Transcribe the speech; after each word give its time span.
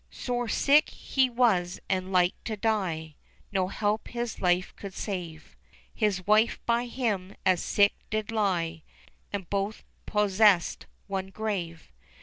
Sore 0.09 0.47
sick 0.49 0.89
he 0.89 1.29
was 1.29 1.79
and 1.87 2.11
like 2.11 2.33
to 2.45 2.57
die, 2.57 3.13
No 3.51 3.67
help 3.67 4.07
his 4.07 4.41
life 4.41 4.75
could 4.75 4.95
save; 4.95 5.55
His 5.93 6.25
wife 6.25 6.57
by 6.65 6.87
him 6.87 7.35
as 7.45 7.61
sick 7.61 7.93
did 8.09 8.31
lie. 8.31 8.81
And 9.31 9.47
both 9.47 9.83
possest 10.07 10.87
one 11.05 11.27
grave. 11.27 11.91